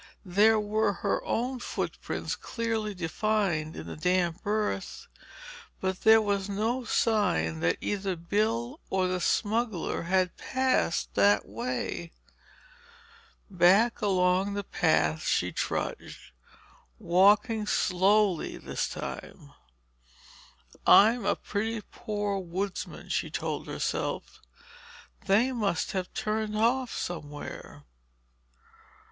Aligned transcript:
There 0.25 0.59
were 0.59 0.93
her 1.05 1.23
own 1.25 1.59
footprints 1.59 2.35
clearly 2.35 2.95
defined 2.95 3.75
in 3.75 3.85
the 3.85 3.95
damp 3.95 4.41
earth—but 4.45 6.01
there 6.01 6.19
was 6.23 6.49
no 6.49 6.83
sign 6.85 7.59
that 7.59 7.77
either 7.81 8.15
Bill 8.15 8.79
or 8.89 9.05
the 9.07 9.19
smuggler 9.21 10.01
had 10.01 10.35
passed 10.37 11.13
that 11.13 11.47
way. 11.47 12.13
Back 13.47 14.01
along 14.01 14.55
the 14.55 14.63
path 14.63 15.23
she 15.27 15.51
trudged, 15.51 16.31
walking 16.97 17.67
slowly 17.67 18.57
this 18.57 18.89
time. 18.89 19.53
"I'm 20.87 21.27
a 21.27 21.35
pretty 21.35 21.79
poor 21.91 22.39
woodsman," 22.39 23.09
she 23.09 23.29
told 23.29 23.67
herself. 23.67 24.41
"They 25.27 25.51
must 25.51 25.91
have 25.91 26.11
turned 26.15 26.57
off 26.57 26.91
somewhere." 26.91 27.83